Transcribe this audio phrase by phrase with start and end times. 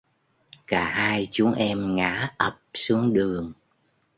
[0.67, 3.53] cả hai chúng em ngã ập xuống đường